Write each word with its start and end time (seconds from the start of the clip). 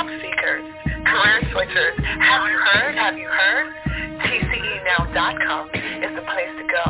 job 0.00 0.08
seekers, 0.22 0.64
career 1.04 1.40
switchers. 1.52 2.04
Have 2.20 2.48
you 2.48 2.56
heard? 2.56 2.94
Have 2.94 3.16
you 3.16 3.28
heard? 3.28 3.66
TCEnow.com 4.20 5.68
is 5.68 6.12
the 6.16 6.24
place 6.24 6.52
to 6.56 6.64
go 6.72 6.84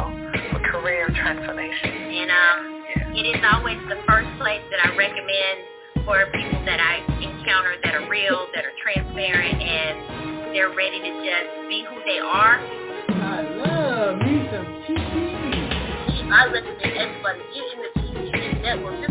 for 0.53 0.61
career 0.71 1.09
transformation. 1.09 1.91
And 1.91 2.31
um, 2.31 3.17
it 3.17 3.27
is 3.27 3.43
always 3.53 3.79
the 3.89 3.99
first 4.07 4.29
place 4.39 4.63
that 4.71 4.87
I 4.87 4.97
recommend 4.97 6.05
for 6.07 6.27
people 6.27 6.63
that 6.67 6.79
I 6.79 7.03
encounter 7.19 7.75
that 7.83 7.95
are 7.95 8.09
real, 8.09 8.47
that 8.55 8.65
are 8.65 8.77
transparent, 8.83 9.61
and 9.61 10.55
they're 10.55 10.75
ready 10.75 11.01
to 11.01 11.13
just 11.27 11.69
be 11.69 11.85
who 11.89 11.99
they 12.07 12.19
are. 12.19 12.63
I 13.11 13.43
love 13.59 14.19
me 14.19 14.47
some 14.53 14.67
TCE. 14.87 16.31
I 16.31 16.47
recommend 16.47 16.95
everybody 16.95 17.41
get 17.55 17.67
in 17.75 17.79
the 17.83 18.31
TCE 18.31 18.63
network. 18.63 19.10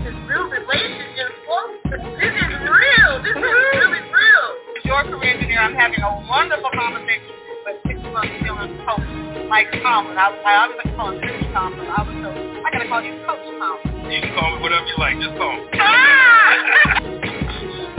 Career 5.60 5.68
engineer, 5.68 5.68
I'm 5.68 5.76
having 5.76 6.02
a 6.02 6.30
wonderful 6.30 6.70
conversation 6.72 7.36
with 7.66 7.78
six 7.88 8.00
months 8.14 8.32
feeling 8.44 8.78
coach 8.86 9.50
Mike 9.50 9.72
Tomlin. 9.84 10.18
I, 10.18 10.32
I 10.46 10.64
always 10.64 10.78
like 10.78 10.88
to 10.88 10.96
call 10.96 11.12
him 11.12 11.22
Coach 11.22 11.54
Tomlin. 11.54 11.88
I 11.88 12.02
was 12.04 12.16
so 12.24 12.30
I 12.64 12.72
gotta 12.72 12.88
call 12.88 13.02
you 13.02 13.14
Coach 13.26 13.44
Tomlin. 13.44 14.12
You 14.12 14.22
can 14.22 14.34
call 14.36 14.56
me 14.56 14.62
whatever 14.62 14.86
you 14.86 14.98
like. 14.98 15.16
Just 15.20 15.36
call 15.38 15.54
me. 15.56 15.68
Ah! 15.80 17.00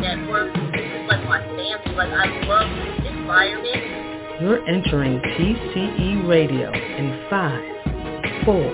network. 0.01 0.55
This 0.73 0.81
is 0.81 1.09
like 1.09 1.25
my 1.29 1.41
family. 1.45 1.93
Like 1.95 2.09
I 2.09 2.27
love 2.49 2.69
this 2.73 3.13
environment. 3.13 4.41
You're 4.41 4.67
entering 4.67 5.21
TCE 5.21 6.27
Radio 6.27 6.73
in 6.73 7.27
five, 7.29 7.61
four, 8.45 8.73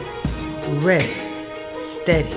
ready, 0.86 1.10
steady, 2.04 2.30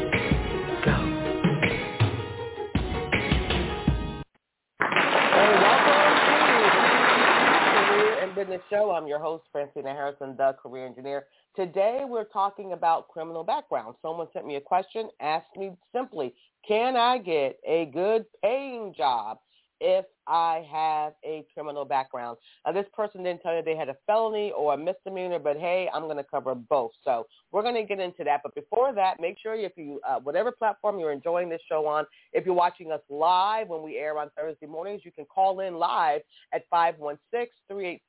Show. 8.70 8.92
I'm 8.92 9.08
your 9.08 9.20
host, 9.20 9.46
Francina 9.54 9.94
Harrison, 9.94 10.36
the 10.38 10.56
career 10.62 10.86
engineer. 10.86 11.26
Today 11.56 12.04
we're 12.08 12.26
talking 12.26 12.74
about 12.74 13.08
criminal 13.08 13.44
background. 13.44 13.96
Someone 14.02 14.28
sent 14.32 14.46
me 14.46 14.58
a 14.58 14.62
question, 14.62 15.10
asked 15.20 15.56
me 15.58 15.72
simply, 15.92 16.36
can 16.68 16.96
I 16.96 17.18
get 17.18 17.60
a 17.68 17.86
good 17.86 18.26
paying 18.44 18.94
job 18.96 19.40
if 19.82 20.06
I 20.30 20.66
have 20.72 21.14
a 21.26 21.44
criminal 21.54 21.84
background? 21.86 22.38
Now, 22.66 22.72
this 22.72 22.86
person 22.96 23.24
didn't 23.24 23.42
tell 23.42 23.56
you 23.56 23.64
they 23.64 23.76
had 23.76 23.90
a 23.90 23.98
felony 24.06 24.54
or 24.56 24.76
a 24.76 24.78
misdemeanor, 24.78 25.40
but 25.40 25.58
hey, 25.58 25.90
I'm 25.92 26.04
going 26.04 26.18
to 26.18 26.24
cover 26.24 26.54
both. 26.54 26.92
So 27.04 27.26
we're 27.52 27.64
going 27.64 27.76
to 27.76 27.84
get 27.84 28.00
into 28.00 28.24
that. 28.26 28.42
But 28.44 28.54
before 28.54 28.94
that, 28.94 29.20
make 29.20 29.38
sure 29.42 29.56
if 29.56 29.72
you, 29.76 30.00
uh, 30.08 30.20
whatever 30.20 30.52
platform 30.52 31.00
you're 31.00 31.12
enjoying 31.12 31.50
this 31.50 31.62
show 31.68 31.88
on, 31.88 32.06
if 32.32 32.46
you're 32.46 32.54
watching 32.54 32.92
us 32.92 33.02
live 33.10 33.70
when 33.70 33.82
we 33.82 33.98
air 33.98 34.20
on 34.20 34.30
Thursday 34.38 34.68
mornings, 34.68 35.02
you 35.04 35.12
can 35.12 35.26
call 35.26 35.62
in 35.62 35.76
live 35.76 36.22
at 36.54 36.70
516-387-1850 36.72 38.00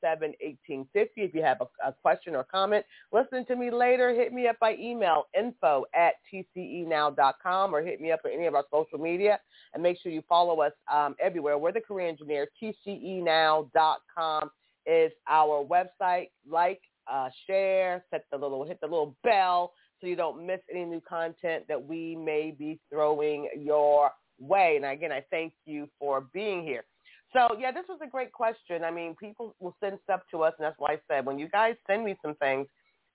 if 1.16 1.34
you 1.34 1.42
have 1.42 1.62
a, 1.62 1.88
a 1.88 1.92
question 1.92 2.34
or 2.34 2.44
comment. 2.44 2.84
Listen 3.12 3.46
to 3.46 3.56
me 3.56 3.70
later. 3.70 4.12
Hit 4.14 4.34
me 4.34 4.46
up 4.46 4.58
by 4.60 4.76
email, 4.78 5.24
info 5.38 5.86
at 5.94 6.14
tcenow.com 6.30 7.74
or 7.74 7.80
hit 7.82 7.98
me 8.00 8.12
up 8.12 8.20
on 8.26 8.32
any 8.32 8.46
of 8.46 8.54
our 8.54 8.64
social 8.70 8.98
media. 8.98 9.40
And 9.72 9.82
make 9.82 9.98
sure 10.02 10.12
you 10.12 10.22
follow 10.28 10.60
us 10.60 10.72
um, 10.92 11.16
everywhere. 11.18 11.56
We're 11.56 11.72
the 11.72 11.80
Career 11.80 12.09
Engineer. 12.10 12.48
tce 12.62 12.74
tcenow.com 12.86 14.50
is 14.86 15.12
our 15.28 15.64
website. 15.64 16.30
Like, 16.48 16.80
uh, 17.10 17.28
share, 17.46 18.04
set 18.10 18.24
the 18.30 18.36
little, 18.36 18.64
hit 18.64 18.80
the 18.80 18.86
little 18.86 19.16
bell 19.24 19.72
so 20.00 20.06
you 20.06 20.16
don't 20.16 20.46
miss 20.46 20.60
any 20.70 20.84
new 20.84 21.00
content 21.00 21.64
that 21.68 21.82
we 21.82 22.16
may 22.16 22.54
be 22.56 22.78
throwing 22.90 23.48
your 23.58 24.10
way. 24.38 24.76
And 24.76 24.84
again, 24.84 25.12
I 25.12 25.24
thank 25.30 25.52
you 25.66 25.88
for 25.98 26.26
being 26.32 26.62
here. 26.62 26.84
So 27.32 27.48
yeah, 27.58 27.70
this 27.70 27.84
was 27.88 28.00
a 28.02 28.08
great 28.08 28.32
question. 28.32 28.82
I 28.82 28.90
mean, 28.90 29.14
people 29.14 29.54
will 29.60 29.76
send 29.80 29.98
stuff 30.02 30.22
to 30.32 30.42
us, 30.42 30.52
and 30.58 30.64
that's 30.64 30.78
why 30.78 30.94
I 30.94 30.98
said 31.08 31.26
when 31.26 31.38
you 31.38 31.48
guys 31.48 31.76
send 31.86 32.04
me 32.04 32.16
some 32.22 32.34
things, 32.36 32.66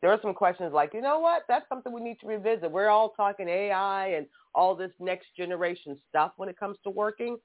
there 0.02 0.12
are 0.12 0.20
some 0.22 0.34
questions 0.34 0.72
like, 0.74 0.94
you 0.94 1.02
know 1.02 1.20
what, 1.20 1.44
that's 1.48 1.68
something 1.68 1.92
we 1.92 2.02
need 2.02 2.20
to 2.22 2.28
revisit. 2.28 2.72
We're 2.72 2.90
all 2.90 3.10
talking 3.10 3.50
AI 3.50 4.08
and 4.10 4.28
all 4.54 4.76
this 4.76 4.92
next 5.00 5.28
generation 5.36 5.98
stuff 6.10 6.32
when 6.38 6.48
it 6.48 6.58
comes 6.58 6.78
to 6.84 6.90
working, 6.90 7.38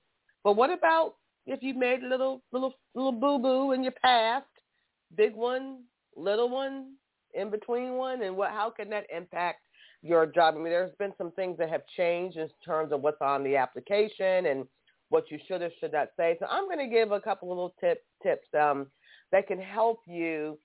but 0.44 0.56
what 0.56 0.71
about 0.71 1.15
if 1.50 1.62
you 1.62 1.75
made 1.75 2.03
a 2.03 2.09
little 2.09 2.43
little 2.53 2.75
little 2.94 3.12
boo 3.12 3.38
boo 3.38 3.72
in 3.72 3.83
your 3.83 3.94
past, 4.03 4.47
big 5.16 5.34
one, 5.34 5.83
little 6.16 6.49
one, 6.49 6.94
in 7.34 7.50
between 7.50 7.94
one, 7.94 8.22
and 8.22 8.37
what? 8.37 8.50
How 8.50 8.71
can 8.71 8.88
that 8.91 9.06
impact 9.15 9.60
your 10.03 10.27
job? 10.27 10.55
I 10.55 10.59
mean, 10.59 10.66
there's 10.66 10.94
been 10.99 11.12
some 11.19 11.33
things 11.33 11.59
that 11.59 11.69
have 11.69 11.83
changed 11.97 12.37
in 12.37 12.49
terms 12.65 12.93
of 12.93 13.03
what's 13.03 13.21
on 13.21 13.43
the 13.43 13.56
application 13.56 14.47
and 14.47 14.65
what 15.09 15.25
you 15.28 15.39
should 15.49 15.60
or 15.60 15.71
should 15.81 15.93
not 15.93 16.09
say. 16.16 16.37
So 16.39 16.47
I'm 16.49 16.66
going 16.66 16.78
to 16.78 16.87
give 16.87 17.10
a 17.10 17.21
couple 17.21 17.50
of 17.50 17.56
little 17.56 17.75
tip, 17.81 18.05
tips 18.22 18.47
um, 18.59 18.87
that 19.33 19.49
can 19.49 19.60
help 19.60 19.99
you 20.06 20.56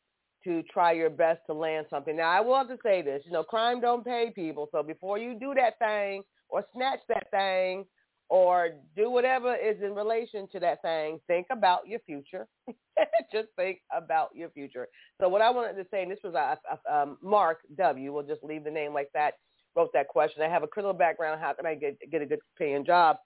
to 0.44 0.62
try 0.72 0.91
your 0.91 1.09
best 1.09 1.41
to 1.47 1.53
land 1.53 1.88
something. 1.90 2.16
Now, 2.16 2.29
I 2.29 2.41
will 2.41 2.56
have 2.56 2.68
to 2.68 2.78
say 2.84 3.01
this, 3.01 3.24
you 3.25 3.31
know, 3.31 3.44
crime 3.44 3.81
don't 3.81 4.06
pay 4.06 4.31
people. 4.35 4.69
So 4.72 4.84
before 4.84 5.18
you 5.18 5.40
do 5.40 5.56
that 5.56 5.79
thing 5.79 6.22
or 6.50 6.63
snatch 6.75 7.00
that 7.09 7.31
thing 7.31 7.85
or 8.30 8.69
do 8.96 9.09
whatever 9.09 9.56
is 9.56 9.81
in 9.84 9.94
relation 9.94 10.47
to 10.52 10.59
that 10.59 10.81
thing, 10.81 11.19
think 11.28 11.47
about 11.52 11.88
your 11.88 12.00
future. 12.00 12.47
just 13.31 13.50
think 13.56 13.80
about 13.96 14.30
your 14.34 14.50
future. 14.50 14.88
So 15.22 15.30
what 15.30 15.41
I 15.41 15.50
wanted 15.50 15.74
to 15.74 15.86
say, 15.91 16.02
and 16.02 16.12
this 16.12 16.19
was 16.24 16.34
uh, 16.34 16.56
uh, 16.72 16.94
um, 16.94 17.18
Mark 17.22 17.59
W. 17.78 18.13
We'll 18.13 18.24
just 18.24 18.44
leave 18.44 18.63
the 18.63 18.72
name 18.72 18.94
like 18.94 19.09
that. 19.13 19.34
Wrote 19.75 19.91
that 19.94 20.08
question. 20.08 20.41
I 20.41 20.50
have 20.50 20.63
a 20.63 20.68
criminal 20.68 20.94
background. 20.94 21.41
How 21.41 21.53
can 21.53 21.66
I 21.66 21.75
get 21.75 21.97
get 22.12 22.22
a 22.22 22.25
good 22.25 22.40
paying 22.58 22.86
job? 22.86 23.18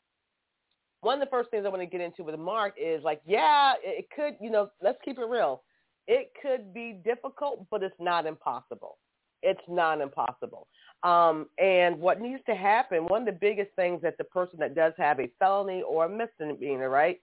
One 1.02 1.22
of 1.22 1.26
the 1.26 1.30
first 1.30 1.50
things 1.50 1.66
I 1.66 1.70
want 1.70 1.82
to 1.82 1.86
get 1.86 2.02
into 2.02 2.24
with 2.24 2.38
Mark 2.38 2.74
is 2.78 3.02
like, 3.04 3.22
yeah, 3.26 3.74
it 3.82 4.08
could, 4.14 4.34
you 4.42 4.50
know, 4.50 4.70
let's 4.82 4.98
keep 5.06 5.18
it 5.18 5.26
real. 5.30 5.64
It 6.08 6.32
could 6.42 6.74
be 6.74 7.00
difficult, 7.06 7.68
but 7.72 7.84
it's 7.84 7.96
not 8.00 8.26
impossible. 8.26 8.98
It's 9.42 9.62
not 9.70 10.02
impossible. 10.02 10.68
Um, 11.04 11.48
and 11.58 11.98
what 11.98 12.20
needs 12.20 12.42
to 12.48 12.56
happen, 12.56 13.06
one 13.08 13.22
of 13.22 13.26
the 13.26 13.40
biggest 13.40 13.70
things 13.76 14.02
that 14.02 14.18
the 14.18 14.26
person 14.26 14.60
that 14.60 14.76
does 14.76 14.94
have 14.98 15.20
a 15.20 15.30
felony 15.40 15.82
or 15.82 16.06
a 16.06 16.10
misdemeanor, 16.10 16.90
right? 16.90 17.22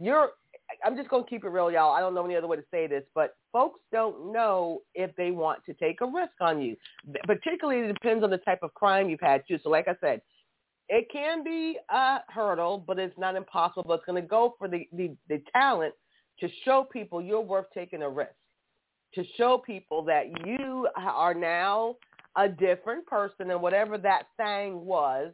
You're, 0.00 0.30
I'm 0.84 0.96
just 0.96 1.08
going 1.08 1.22
to 1.22 1.30
keep 1.30 1.44
it 1.44 1.48
real, 1.48 1.70
y'all. 1.70 1.92
I 1.92 2.00
don't 2.00 2.14
know 2.14 2.24
any 2.24 2.34
other 2.34 2.48
way 2.48 2.56
to 2.56 2.64
say 2.70 2.88
this, 2.88 3.04
but 3.14 3.36
folks 3.52 3.80
don't 3.92 4.32
know 4.32 4.82
if 4.94 5.14
they 5.14 5.30
want 5.30 5.64
to 5.66 5.74
take 5.74 6.00
a 6.00 6.06
risk 6.06 6.32
on 6.40 6.60
you. 6.60 6.76
Particularly, 7.26 7.88
it 7.88 7.92
depends 7.92 8.24
on 8.24 8.30
the 8.30 8.38
type 8.38 8.60
of 8.62 8.74
crime 8.74 9.08
you've 9.08 9.20
had 9.20 9.42
too. 9.46 9.58
So, 9.62 9.70
like 9.70 9.86
I 9.86 9.94
said, 10.00 10.20
it 10.88 11.06
can 11.12 11.44
be 11.44 11.78
a 11.90 12.18
hurdle, 12.28 12.82
but 12.84 12.98
it's 12.98 13.16
not 13.18 13.36
impossible. 13.36 13.92
It's 13.94 14.04
going 14.04 14.20
to 14.20 14.28
go 14.28 14.56
for 14.58 14.66
the, 14.66 14.88
the, 14.92 15.14
the 15.28 15.40
talent 15.52 15.94
to 16.40 16.48
show 16.64 16.86
people 16.90 17.22
you're 17.22 17.40
worth 17.40 17.66
taking 17.72 18.02
a 18.02 18.10
risk, 18.10 18.32
to 19.14 19.24
show 19.36 19.58
people 19.58 20.02
that 20.04 20.24
you 20.44 20.88
are 20.96 21.34
now 21.34 21.96
a 22.36 22.48
different 22.48 23.06
person 23.06 23.50
and 23.50 23.60
whatever 23.60 23.98
that 23.98 24.24
thing 24.36 24.84
was, 24.84 25.32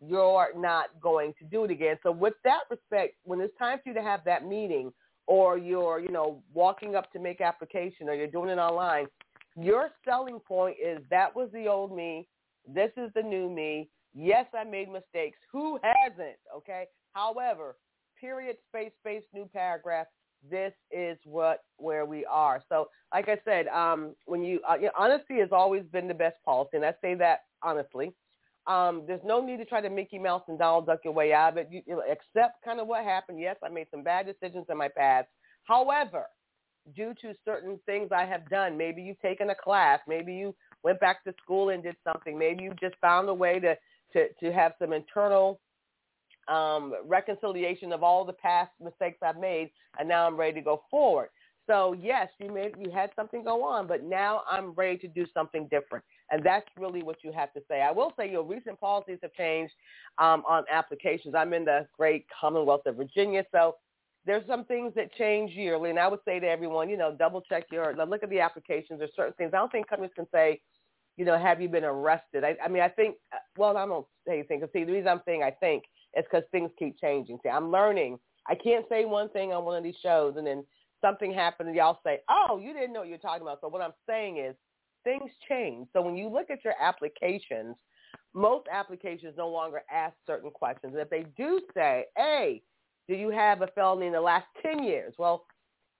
you're 0.00 0.48
not 0.56 0.88
going 1.00 1.32
to 1.38 1.44
do 1.44 1.64
it 1.64 1.70
again. 1.70 1.96
So 2.02 2.10
with 2.12 2.34
that 2.44 2.60
respect, 2.70 3.14
when 3.24 3.40
it's 3.40 3.56
time 3.58 3.78
for 3.82 3.90
you 3.90 3.94
to 3.94 4.02
have 4.02 4.20
that 4.24 4.46
meeting 4.46 4.92
or 5.26 5.56
you're, 5.56 6.00
you 6.00 6.10
know, 6.10 6.42
walking 6.52 6.94
up 6.94 7.10
to 7.12 7.18
make 7.18 7.40
application 7.40 8.08
or 8.08 8.14
you're 8.14 8.26
doing 8.26 8.50
it 8.50 8.58
online, 8.58 9.06
your 9.56 9.90
selling 10.04 10.40
point 10.40 10.76
is 10.84 10.98
that 11.10 11.34
was 11.34 11.48
the 11.52 11.66
old 11.66 11.94
me. 11.94 12.26
This 12.68 12.90
is 12.96 13.10
the 13.14 13.22
new 13.22 13.48
me. 13.48 13.88
Yes, 14.14 14.46
I 14.58 14.64
made 14.64 14.90
mistakes. 14.90 15.38
Who 15.52 15.78
hasn't? 15.82 16.36
Okay. 16.54 16.84
However, 17.12 17.76
period, 18.20 18.56
space, 18.68 18.92
space, 19.00 19.22
new 19.32 19.48
paragraph. 19.52 20.06
This 20.50 20.72
is 20.90 21.18
what 21.24 21.60
where 21.78 22.04
we 22.04 22.24
are. 22.26 22.62
So, 22.68 22.88
like 23.12 23.28
I 23.28 23.38
said, 23.44 23.68
um, 23.68 24.14
when 24.26 24.42
you, 24.42 24.60
uh, 24.68 24.76
honesty 24.98 25.38
has 25.40 25.50
always 25.52 25.84
been 25.92 26.08
the 26.08 26.14
best 26.14 26.36
policy, 26.44 26.76
and 26.76 26.84
I 26.84 26.94
say 27.00 27.14
that 27.16 27.40
honestly. 27.62 28.12
Um, 28.66 29.02
there's 29.06 29.20
no 29.22 29.44
need 29.44 29.58
to 29.58 29.66
try 29.66 29.82
to 29.82 29.90
Mickey 29.90 30.18
Mouse 30.18 30.40
and 30.48 30.58
Donald 30.58 30.86
Duck 30.86 31.00
your 31.04 31.12
way 31.12 31.34
out 31.34 31.52
of 31.52 31.58
it. 31.58 31.68
You, 31.70 31.82
you 31.86 32.00
accept 32.00 32.64
kind 32.64 32.80
of 32.80 32.86
what 32.86 33.04
happened. 33.04 33.38
Yes, 33.38 33.56
I 33.62 33.68
made 33.68 33.88
some 33.90 34.02
bad 34.02 34.24
decisions 34.24 34.64
in 34.70 34.78
my 34.78 34.88
past. 34.88 35.28
However, 35.64 36.24
due 36.96 37.12
to 37.20 37.34
certain 37.44 37.78
things 37.84 38.08
I 38.10 38.24
have 38.24 38.48
done, 38.48 38.78
maybe 38.78 39.02
you've 39.02 39.20
taken 39.20 39.50
a 39.50 39.54
class, 39.54 40.00
maybe 40.08 40.32
you 40.32 40.54
went 40.82 40.98
back 40.98 41.24
to 41.24 41.34
school 41.42 41.70
and 41.70 41.82
did 41.82 41.96
something, 42.04 42.38
maybe 42.38 42.64
you 42.64 42.72
just 42.80 42.96
found 43.02 43.28
a 43.28 43.34
way 43.34 43.60
to 43.60 43.76
to, 44.14 44.32
to 44.40 44.52
have 44.52 44.72
some 44.78 44.92
internal 44.92 45.60
um, 46.48 46.94
reconciliation 47.04 47.92
of 47.92 48.02
all 48.02 48.24
the 48.24 48.32
past 48.32 48.70
mistakes 48.80 49.18
I've 49.22 49.38
made, 49.38 49.70
and 49.98 50.08
now 50.08 50.26
I'm 50.26 50.36
ready 50.36 50.54
to 50.54 50.60
go 50.62 50.82
forward. 50.90 51.28
So 51.66 51.94
yes, 51.98 52.28
you 52.38 52.50
made 52.52 52.74
you 52.78 52.90
had 52.90 53.10
something 53.16 53.42
go 53.42 53.64
on, 53.64 53.86
but 53.86 54.02
now 54.04 54.42
I'm 54.50 54.72
ready 54.72 54.98
to 54.98 55.08
do 55.08 55.26
something 55.32 55.66
different, 55.70 56.04
and 56.30 56.44
that's 56.44 56.66
really 56.78 57.02
what 57.02 57.16
you 57.24 57.32
have 57.32 57.52
to 57.54 57.60
say. 57.68 57.80
I 57.80 57.90
will 57.90 58.12
say 58.18 58.30
your 58.30 58.44
recent 58.44 58.78
policies 58.78 59.18
have 59.22 59.32
changed 59.32 59.72
um, 60.18 60.42
on 60.48 60.64
applications. 60.70 61.34
I'm 61.34 61.54
in 61.54 61.64
the 61.64 61.86
great 61.96 62.26
Commonwealth 62.38 62.82
of 62.86 62.96
Virginia, 62.96 63.44
so 63.50 63.76
there's 64.26 64.46
some 64.46 64.64
things 64.64 64.92
that 64.96 65.12
change 65.14 65.52
yearly, 65.52 65.90
and 65.90 65.98
I 65.98 66.08
would 66.08 66.20
say 66.24 66.38
to 66.38 66.46
everyone, 66.46 66.88
you 66.90 66.96
know, 66.96 67.14
double 67.18 67.40
check 67.40 67.64
your 67.70 67.94
look 67.94 68.22
at 68.22 68.30
the 68.30 68.40
applications. 68.40 68.98
There's 68.98 69.10
certain 69.16 69.34
things 69.34 69.52
I 69.54 69.58
don't 69.58 69.72
think 69.72 69.88
companies 69.88 70.12
can 70.14 70.26
say, 70.32 70.60
you 71.16 71.24
know, 71.24 71.38
have 71.38 71.60
you 71.60 71.68
been 71.68 71.84
arrested? 71.84 72.44
I, 72.44 72.56
I 72.64 72.68
mean, 72.68 72.82
I 72.82 72.88
think, 72.88 73.16
well, 73.56 73.76
I 73.76 73.86
don't 73.86 74.06
say 74.26 74.34
anything. 74.34 74.60
Cause 74.60 74.70
see, 74.72 74.84
the 74.84 74.92
reason 74.92 75.08
I'm 75.08 75.22
saying 75.24 75.42
I 75.42 75.50
think 75.50 75.84
is 76.16 76.24
because 76.30 76.44
things 76.50 76.70
keep 76.78 76.98
changing. 77.00 77.38
See, 77.42 77.48
I'm 77.48 77.70
learning 77.70 78.18
I 78.46 78.54
can't 78.54 78.84
say 78.88 79.04
one 79.04 79.28
thing 79.30 79.52
on 79.52 79.64
one 79.64 79.76
of 79.76 79.84
these 79.84 79.96
shows 80.02 80.34
and 80.36 80.46
then 80.46 80.64
something 81.00 81.32
happens 81.32 81.68
and 81.68 81.76
y'all 81.76 82.00
say, 82.04 82.20
oh, 82.28 82.58
you 82.58 82.72
didn't 82.72 82.92
know 82.92 83.00
what 83.00 83.08
you're 83.08 83.18
talking 83.18 83.42
about. 83.42 83.60
So 83.60 83.68
what 83.68 83.82
I'm 83.82 83.94
saying 84.08 84.38
is 84.38 84.54
things 85.02 85.30
change. 85.48 85.88
So 85.92 86.02
when 86.02 86.16
you 86.16 86.28
look 86.28 86.50
at 86.50 86.64
your 86.64 86.74
applications, 86.80 87.76
most 88.34 88.66
applications 88.72 89.34
no 89.36 89.48
longer 89.48 89.82
ask 89.92 90.14
certain 90.26 90.50
questions. 90.50 90.92
And 90.92 91.00
if 91.00 91.10
they 91.10 91.26
do 91.36 91.60
say, 91.74 92.06
hey, 92.16 92.62
do 93.08 93.14
you 93.14 93.30
have 93.30 93.62
a 93.62 93.68
felony 93.68 94.06
in 94.06 94.12
the 94.12 94.20
last 94.20 94.46
10 94.62 94.82
years? 94.82 95.14
Well, 95.18 95.44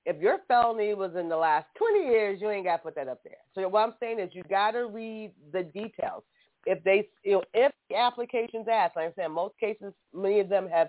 if 0.07 0.21
your 0.21 0.39
felony 0.49 0.95
was 0.95 1.13
in 1.19 1.29
the 1.29 1.37
last 1.37 1.67
20 1.79 2.07
years, 2.07 2.41
you 2.41 2.51
ain't 2.51 2.67
got 2.67 2.79
to 2.79 2.83
put 2.83 2.95
that 2.97 3.09
up 3.09 3.21
there. 3.25 3.37
So 3.55 3.67
what 3.69 3.81
I'm 3.81 3.95
saying 4.01 4.21
is 4.21 4.31
you 4.33 4.43
got 4.45 4.73
to 4.73 4.87
read 4.87 5.33
the 5.53 5.63
details. 5.63 6.25
If 6.67 6.83
they, 6.85 7.09
you 7.25 7.33
know, 7.33 7.43
if 7.53 7.73
the 7.91 7.97
applications 7.97 8.67
ask, 8.71 8.97
I 8.97 9.11
said, 9.17 9.29
most 9.29 9.59
cases, 9.59 9.93
many 10.13 10.41
of 10.41 10.49
them 10.49 10.69
have 10.69 10.89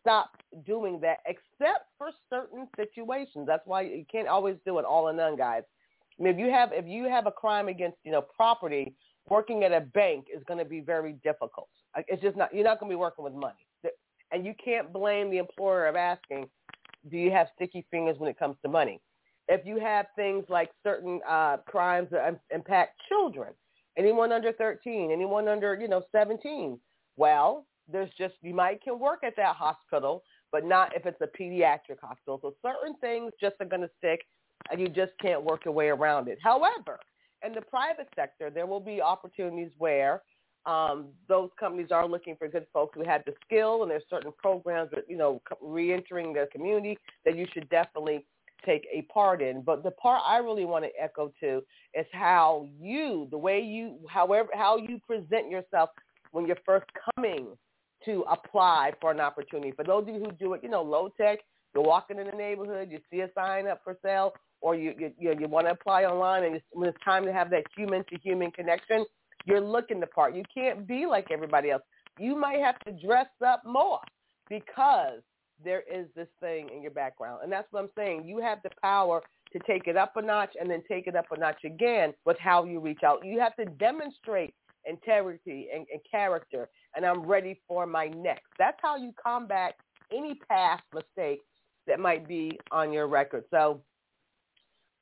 stopped 0.00 0.42
doing 0.64 1.00
that 1.00 1.18
except 1.26 1.86
for 1.98 2.10
certain 2.30 2.68
situations. 2.76 3.46
That's 3.46 3.66
why 3.66 3.82
you 3.82 4.04
can't 4.10 4.28
always 4.28 4.56
do 4.64 4.78
it 4.78 4.84
all 4.84 5.08
in 5.08 5.16
none, 5.16 5.36
guys. 5.36 5.62
I 6.18 6.22
mean, 6.22 6.34
if 6.34 6.38
you 6.38 6.50
have 6.50 6.70
if 6.72 6.86
you 6.86 7.04
have 7.04 7.26
a 7.26 7.32
crime 7.32 7.68
against 7.68 7.98
you 8.04 8.12
know 8.12 8.22
property, 8.22 8.94
working 9.28 9.64
at 9.64 9.72
a 9.72 9.80
bank 9.80 10.26
is 10.34 10.42
going 10.44 10.58
to 10.58 10.64
be 10.64 10.80
very 10.80 11.14
difficult. 11.24 11.68
It's 12.08 12.22
just 12.22 12.36
not 12.36 12.54
you're 12.54 12.64
not 12.64 12.78
going 12.80 12.90
to 12.90 12.94
be 12.94 12.98
working 12.98 13.24
with 13.24 13.34
money, 13.34 13.66
and 14.32 14.46
you 14.46 14.54
can't 14.62 14.92
blame 14.92 15.30
the 15.30 15.38
employer 15.38 15.86
of 15.86 15.96
asking, 15.96 16.48
do 17.10 17.16
you 17.16 17.30
have 17.30 17.48
sticky 17.54 17.86
fingers 17.90 18.16
when 18.18 18.30
it 18.30 18.38
comes 18.38 18.56
to 18.62 18.68
money? 18.68 19.00
If 19.48 19.64
you 19.64 19.78
have 19.78 20.06
things 20.16 20.44
like 20.48 20.70
certain 20.82 21.20
uh, 21.28 21.58
crimes 21.66 22.08
that 22.10 22.40
impact 22.52 23.00
children, 23.08 23.52
anyone 23.96 24.32
under 24.32 24.52
13, 24.52 25.10
anyone 25.10 25.48
under 25.48 25.74
you 25.80 25.88
know 25.88 26.02
17, 26.12 26.78
well, 27.16 27.66
there's 27.90 28.10
just 28.18 28.34
you 28.42 28.54
might 28.54 28.82
can 28.82 28.98
work 28.98 29.20
at 29.24 29.36
that 29.36 29.56
hospital, 29.56 30.22
but 30.52 30.64
not 30.64 30.94
if 30.94 31.06
it's 31.06 31.20
a 31.20 31.42
pediatric 31.42 32.00
hospital. 32.02 32.38
So 32.42 32.54
certain 32.62 32.96
things 33.00 33.32
just 33.40 33.56
are 33.60 33.66
going 33.66 33.82
to 33.82 33.90
stick, 33.98 34.20
and 34.70 34.80
you 34.80 34.88
just 34.88 35.12
can't 35.20 35.42
work 35.42 35.64
your 35.64 35.74
way 35.74 35.88
around 35.88 36.28
it. 36.28 36.38
However, 36.42 36.98
in 37.44 37.52
the 37.52 37.62
private 37.62 38.08
sector, 38.14 38.50
there 38.50 38.66
will 38.66 38.80
be 38.80 39.00
opportunities 39.00 39.70
where 39.78 40.22
um, 40.66 41.08
those 41.28 41.50
companies 41.60 41.92
are 41.92 42.08
looking 42.08 42.34
for 42.36 42.48
good 42.48 42.66
folks 42.72 42.96
who 42.96 43.04
have 43.08 43.22
the 43.24 43.34
skill, 43.44 43.82
and 43.82 43.90
there's 43.90 44.02
certain 44.10 44.32
programs 44.36 44.90
that 44.90 45.04
you 45.08 45.16
know 45.16 45.40
reentering 45.60 46.32
the 46.32 46.48
community 46.52 46.98
that 47.24 47.36
you 47.36 47.46
should 47.52 47.68
definitely 47.68 48.26
take 48.64 48.86
a 48.92 49.02
part 49.02 49.42
in. 49.42 49.62
But 49.62 49.82
the 49.82 49.90
part 49.92 50.22
I 50.26 50.38
really 50.38 50.64
want 50.64 50.84
to 50.84 50.90
echo 51.00 51.32
to 51.40 51.62
is 51.94 52.06
how 52.12 52.68
you, 52.80 53.28
the 53.30 53.38
way 53.38 53.60
you, 53.60 53.98
however, 54.08 54.48
how 54.54 54.76
you 54.76 55.00
present 55.06 55.50
yourself 55.50 55.90
when 56.32 56.46
you're 56.46 56.58
first 56.64 56.86
coming 57.14 57.48
to 58.04 58.24
apply 58.30 58.92
for 59.00 59.10
an 59.10 59.20
opportunity. 59.20 59.72
For 59.72 59.84
those 59.84 60.02
of 60.08 60.14
you 60.14 60.20
who 60.20 60.32
do 60.32 60.54
it, 60.54 60.62
you 60.62 60.68
know, 60.68 60.82
low 60.82 61.08
tech, 61.16 61.40
you're 61.74 61.84
walking 61.84 62.18
in 62.18 62.26
the 62.26 62.32
neighborhood, 62.32 62.88
you 62.90 63.00
see 63.10 63.20
a 63.20 63.30
sign 63.34 63.66
up 63.66 63.80
for 63.84 63.96
sale, 64.02 64.32
or 64.60 64.74
you 64.74 64.94
you, 64.98 65.12
you, 65.18 65.34
you 65.38 65.48
want 65.48 65.66
to 65.66 65.72
apply 65.72 66.04
online, 66.04 66.44
and 66.44 66.56
it's, 66.56 66.64
when 66.72 66.88
it's 66.88 66.98
time 67.04 67.24
to 67.24 67.32
have 67.32 67.50
that 67.50 67.64
human 67.76 68.04
to 68.04 68.18
human 68.22 68.50
connection, 68.50 69.04
you're 69.44 69.60
looking 69.60 70.00
the 70.00 70.06
part. 70.06 70.34
You 70.34 70.42
can't 70.52 70.86
be 70.86 71.06
like 71.06 71.30
everybody 71.30 71.70
else. 71.70 71.82
You 72.18 72.36
might 72.38 72.60
have 72.60 72.78
to 72.80 72.92
dress 73.06 73.26
up 73.46 73.62
more 73.66 74.00
because 74.48 75.20
there 75.64 75.82
is 75.90 76.06
this 76.14 76.28
thing 76.40 76.68
in 76.74 76.82
your 76.82 76.90
background. 76.90 77.40
And 77.42 77.50
that's 77.50 77.66
what 77.70 77.82
I'm 77.82 77.90
saying. 77.96 78.26
You 78.26 78.38
have 78.38 78.58
the 78.62 78.70
power 78.82 79.22
to 79.52 79.58
take 79.60 79.86
it 79.86 79.96
up 79.96 80.16
a 80.16 80.22
notch 80.22 80.54
and 80.60 80.70
then 80.70 80.82
take 80.88 81.06
it 81.06 81.16
up 81.16 81.26
a 81.30 81.38
notch 81.38 81.64
again 81.64 82.12
with 82.24 82.38
how 82.38 82.64
you 82.64 82.80
reach 82.80 83.02
out. 83.04 83.24
You 83.24 83.40
have 83.40 83.56
to 83.56 83.64
demonstrate 83.64 84.54
integrity 84.84 85.68
and, 85.74 85.86
and 85.92 86.00
character, 86.08 86.68
and 86.94 87.04
I'm 87.04 87.22
ready 87.22 87.60
for 87.66 87.86
my 87.86 88.06
next. 88.08 88.46
That's 88.58 88.78
how 88.82 88.96
you 88.96 89.12
combat 89.22 89.74
any 90.12 90.38
past 90.48 90.82
mistakes 90.94 91.44
that 91.86 92.00
might 92.00 92.28
be 92.28 92.58
on 92.70 92.92
your 92.92 93.06
record. 93.06 93.44
So 93.50 93.80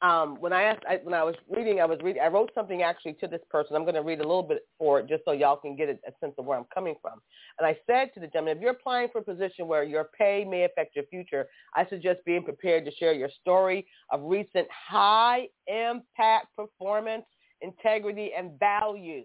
um, 0.05 0.37
when 0.39 0.53
I 0.53 0.65
asked, 0.65 0.83
I, 0.87 1.01
when 1.03 1.15
I 1.15 1.25
was 1.25 1.35
reading, 1.49 1.81
I 1.81 1.87
was 1.87 1.99
reading, 2.03 2.21
I 2.23 2.27
wrote 2.27 2.51
something 2.55 2.83
actually 2.83 3.15
to 3.15 3.27
this 3.27 3.41
person. 3.49 3.75
I'm 3.75 3.85
going 3.85 3.95
to 3.95 4.03
read 4.03 4.21
a 4.21 4.29
little 4.29 4.43
bit 4.43 4.67
for 4.79 5.01
it 5.01 5.09
just 5.09 5.25
so 5.25 5.33
y'all 5.33 5.57
can 5.57 5.77
get 5.77 5.89
a, 5.89 5.93
a 5.93 6.13
sense 6.21 6.35
of 6.37 6.45
where 6.45 6.59
I'm 6.59 6.67
coming 6.75 6.95
from. 7.01 7.23
And 7.59 7.67
I 7.67 7.79
said 7.87 8.13
to 8.13 8.21
the 8.21 8.27
gentleman, 8.27 8.59
if 8.59 8.63
you're 8.63 8.73
applying 8.73 9.09
for 9.11 9.19
a 9.19 9.23
position 9.23 9.67
where 9.67 9.83
your 9.83 10.11
pay 10.19 10.45
may 10.45 10.65
affect 10.65 10.95
your 10.95 11.07
future, 11.07 11.47
I 11.75 11.87
suggest 11.89 12.21
being 12.27 12.43
prepared 12.45 12.85
to 12.85 12.93
share 12.97 13.15
your 13.15 13.31
story 13.41 13.87
of 14.11 14.21
recent 14.25 14.69
high 14.71 15.49
impact 15.67 16.49
performance, 16.55 17.25
integrity, 17.63 18.33
and 18.37 18.59
value 18.59 19.23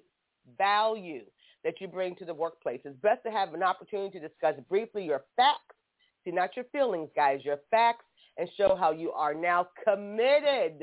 value 0.57 1.23
that 1.63 1.75
you 1.81 1.87
bring 1.87 2.15
to 2.15 2.25
the 2.25 2.33
workplace. 2.33 2.79
It's 2.85 2.97
best 3.01 3.21
to 3.25 3.31
have 3.31 3.53
an 3.53 3.63
opportunity 3.63 4.17
to 4.17 4.27
discuss 4.27 4.55
briefly 4.69 5.03
your 5.03 5.25
facts, 5.35 5.75
see 6.23 6.31
not 6.31 6.55
your 6.55 6.65
feelings, 6.71 7.09
guys, 7.15 7.41
your 7.43 7.57
facts, 7.69 8.05
and 8.39 8.49
show 8.57 8.75
how 8.75 8.91
you 8.91 9.11
are 9.11 9.33
now 9.33 9.67
committed, 9.83 10.81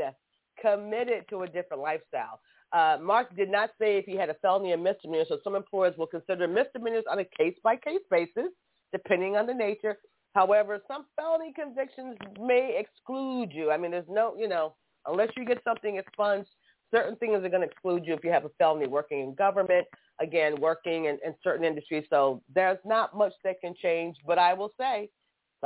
committed 0.60 1.24
to 1.30 1.42
a 1.42 1.46
different 1.46 1.82
lifestyle. 1.82 2.40
Uh, 2.72 2.98
Mark 3.00 3.34
did 3.34 3.50
not 3.50 3.70
say 3.80 3.96
if 3.96 4.04
he 4.04 4.16
had 4.16 4.28
a 4.28 4.34
felony 4.34 4.72
or 4.72 4.76
misdemeanor, 4.76 5.24
so 5.28 5.38
some 5.42 5.54
employers 5.54 5.94
will 5.96 6.06
consider 6.06 6.46
misdemeanors 6.46 7.04
on 7.10 7.20
a 7.20 7.24
case-by-case 7.24 8.02
basis, 8.10 8.50
depending 8.92 9.36
on 9.36 9.46
the 9.46 9.54
nature. 9.54 9.96
However, 10.34 10.80
some 10.86 11.06
felony 11.16 11.52
convictions 11.54 12.16
may 12.38 12.76
exclude 12.78 13.52
you. 13.52 13.70
I 13.70 13.78
mean, 13.78 13.92
there's 13.92 14.04
no, 14.08 14.34
you 14.36 14.48
know, 14.48 14.74
unless 15.06 15.30
you 15.36 15.46
get 15.46 15.62
something 15.64 15.96
expunged, 15.96 16.50
certain 16.94 17.16
things 17.16 17.42
are 17.42 17.48
going 17.48 17.62
to 17.62 17.68
exclude 17.68 18.04
you 18.04 18.12
if 18.14 18.22
you 18.22 18.30
have 18.30 18.44
a 18.44 18.50
felony 18.58 18.86
working 18.86 19.20
in 19.20 19.34
government, 19.34 19.86
again, 20.20 20.60
working 20.60 21.06
in, 21.06 21.18
in 21.24 21.34
certain 21.42 21.64
industries. 21.64 22.04
So 22.10 22.42
there's 22.54 22.78
not 22.84 23.16
much 23.16 23.32
that 23.44 23.60
can 23.60 23.74
change. 23.80 24.16
But 24.26 24.38
I 24.38 24.52
will 24.52 24.72
say 24.78 25.08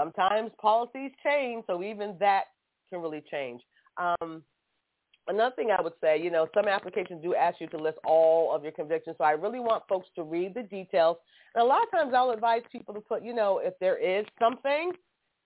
sometimes 0.00 0.50
policies 0.60 1.10
change, 1.24 1.64
so 1.66 1.82
even 1.82 2.16
that 2.20 2.44
can 2.90 3.00
really 3.00 3.22
change. 3.30 3.60
Um, 3.98 4.42
another 5.28 5.54
thing 5.54 5.70
I 5.76 5.82
would 5.82 5.92
say, 6.00 6.20
you 6.20 6.30
know, 6.30 6.48
some 6.54 6.66
applications 6.68 7.22
do 7.22 7.34
ask 7.34 7.60
you 7.60 7.66
to 7.68 7.76
list 7.76 7.98
all 8.04 8.54
of 8.54 8.62
your 8.62 8.72
convictions. 8.72 9.16
So 9.18 9.24
I 9.24 9.32
really 9.32 9.60
want 9.60 9.84
folks 9.88 10.08
to 10.16 10.22
read 10.22 10.54
the 10.54 10.62
details. 10.62 11.16
And 11.54 11.62
a 11.62 11.66
lot 11.66 11.82
of 11.82 11.90
times 11.90 12.12
I'll 12.14 12.30
advise 12.30 12.62
people 12.72 12.94
to 12.94 13.00
put, 13.00 13.22
you 13.22 13.34
know, 13.34 13.60
if 13.62 13.74
there 13.80 13.98
is 13.98 14.24
something, 14.38 14.92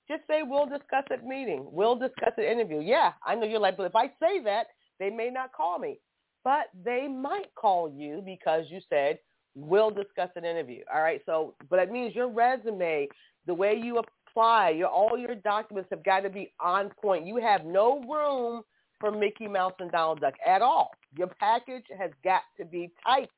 just 0.09 0.23
say 0.29 0.43
we'll 0.43 0.67
discuss 0.67 1.05
at 1.11 1.25
meeting. 1.25 1.67
We'll 1.71 1.97
discuss 1.97 2.33
at 2.37 2.45
interview. 2.45 2.81
Yeah, 2.81 3.13
I 3.27 3.35
know 3.35 3.47
you're 3.47 3.61
like, 3.61 3.77
but 3.77 3.87
if 3.87 3.97
I 3.97 4.07
say 4.21 4.43
that, 4.45 4.67
they 5.01 5.11
may 5.11 5.31
not 5.31 5.53
call 5.53 5.79
me, 5.79 5.99
but 6.45 6.67
they 6.85 7.09
might 7.09 7.55
call 7.55 7.91
you 7.91 8.23
because 8.25 8.67
you 8.69 8.81
said, 8.89 9.19
we'll 9.55 9.91
discuss 9.91 10.31
an 10.37 10.45
interview. 10.45 10.83
All 10.93 11.03
right. 11.03 11.23
So, 11.27 11.55
but 11.71 11.79
it 11.79 11.91
means 11.91 12.15
your 12.15 12.29
resume, 12.29 13.09
the 13.47 13.55
way 13.55 13.75
you 13.81 13.99
apply, 14.35 14.71
your, 14.71 14.89
all 14.89 15.17
your 15.17 15.35
documents 15.35 15.89
have 15.91 16.05
got 16.05 16.21
to 16.21 16.31
be 16.31 16.53
on 16.61 16.91
point. 17.01 17.27
You 17.27 17.37
have 17.37 17.65
no 17.65 18.01
room 18.01 18.63
for 19.01 19.11
Mickey 19.11 19.47
Mouse 19.47 19.75
and 19.79 19.91
Donald 19.91 20.21
Duck 20.21 20.35
at 20.47 20.63
all. 20.63 20.91
Your 21.17 21.29
package 21.29 21.85
has 21.99 22.11
got 22.23 22.43
to 22.59 22.65
be 22.65 22.91
tight, 23.05 23.31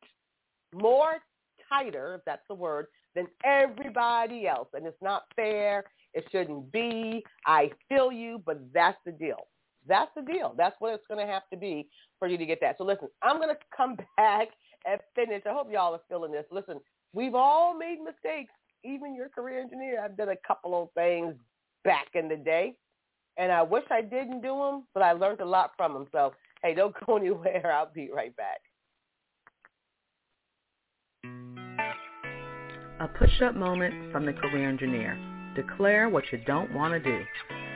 more 0.74 1.16
tighter, 1.68 2.14
if 2.14 2.24
that's 2.24 2.42
the 2.48 2.54
word, 2.54 2.86
than 3.14 3.26
everybody 3.44 4.46
else. 4.46 4.68
And 4.74 4.86
it's 4.86 5.00
not 5.02 5.24
fair. 5.34 5.84
It 6.14 6.24
shouldn't 6.32 6.72
be. 6.72 7.22
I 7.46 7.70
feel 7.88 8.10
you, 8.10 8.42
but 8.44 8.60
that's 8.72 8.98
the 9.04 9.12
deal. 9.12 9.46
That's 9.88 10.10
the 10.16 10.22
deal. 10.22 10.54
That's 10.56 10.76
what 10.78 10.94
it's 10.94 11.06
going 11.08 11.24
to 11.24 11.32
have 11.32 11.48
to 11.52 11.56
be 11.56 11.88
for 12.18 12.28
you 12.28 12.38
to 12.38 12.46
get 12.46 12.60
that. 12.60 12.76
So 12.78 12.84
listen, 12.84 13.08
I'm 13.22 13.36
going 13.36 13.48
to 13.54 13.60
come 13.76 13.96
back 14.16 14.48
and 14.86 15.00
finish. 15.14 15.42
I 15.46 15.52
hope 15.52 15.70
y'all 15.70 15.94
are 15.94 16.00
feeling 16.08 16.32
this. 16.32 16.44
Listen, 16.50 16.80
we've 17.12 17.34
all 17.34 17.76
made 17.76 17.98
mistakes. 18.02 18.52
Even 18.86 19.14
your 19.14 19.28
career 19.28 19.60
engineer, 19.60 20.00
I've 20.04 20.16
done 20.16 20.28
a 20.28 20.46
couple 20.46 20.80
of 20.80 20.88
things 20.94 21.34
back 21.84 22.08
in 22.14 22.28
the 22.28 22.36
day, 22.36 22.74
and 23.36 23.50
I 23.50 23.62
wish 23.62 23.84
I 23.90 24.00
didn't 24.00 24.42
do 24.42 24.56
them, 24.56 24.84
but 24.94 25.02
I 25.02 25.12
learned 25.12 25.40
a 25.40 25.44
lot 25.44 25.72
from 25.76 25.92
them. 25.92 26.06
So 26.12 26.32
hey, 26.62 26.74
don't 26.74 26.94
go 27.04 27.16
anywhere. 27.16 27.72
I'll 27.72 27.90
be 27.92 28.10
right 28.14 28.34
back. 28.36 28.60
A 32.98 33.08
push-up 33.08 33.54
moment 33.54 34.10
from 34.10 34.24
the 34.24 34.32
career 34.32 34.68
engineer. 34.68 35.18
Declare 35.54 36.08
what 36.08 36.24
you 36.32 36.38
don't 36.46 36.72
want 36.74 36.92
to 36.94 37.00
do. 37.00 37.24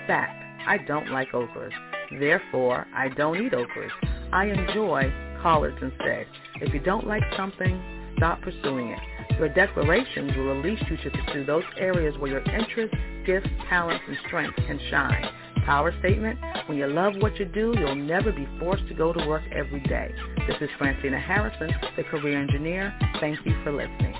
Fact, 0.06 0.42
I 0.66 0.78
don't 0.78 1.10
like 1.10 1.28
okras. 1.32 1.72
Therefore, 2.18 2.86
I 2.94 3.08
don't 3.08 3.36
eat 3.36 3.52
okras. 3.52 3.90
I 4.32 4.46
enjoy 4.46 5.12
collards 5.42 5.78
instead. 5.82 6.26
If 6.62 6.72
you 6.72 6.80
don't 6.80 7.06
like 7.06 7.22
something, 7.36 8.14
stop 8.16 8.40
pursuing 8.40 8.88
it. 8.88 9.19
Your 9.40 9.48
declarations 9.48 10.36
will 10.36 10.54
release 10.54 10.82
you 10.90 10.98
to 10.98 11.10
pursue 11.10 11.44
those 11.46 11.64
areas 11.78 12.14
where 12.18 12.30
your 12.30 12.42
interests, 12.42 12.94
gifts, 13.24 13.48
talents, 13.70 14.04
and 14.06 14.18
strengths 14.26 14.60
can 14.66 14.78
shine. 14.90 15.24
Power 15.64 15.94
statement, 16.00 16.38
when 16.66 16.76
you 16.76 16.86
love 16.86 17.14
what 17.20 17.38
you 17.38 17.46
do, 17.46 17.72
you'll 17.78 17.94
never 17.94 18.32
be 18.32 18.46
forced 18.58 18.86
to 18.88 18.94
go 18.94 19.14
to 19.14 19.26
work 19.26 19.40
every 19.50 19.80
day. 19.80 20.14
This 20.46 20.58
is 20.60 20.68
Francina 20.78 21.18
Harrison, 21.18 21.70
the 21.96 22.02
career 22.02 22.38
engineer. 22.38 22.94
Thank 23.18 23.38
you 23.46 23.56
for 23.64 23.72
listening. 23.72 24.14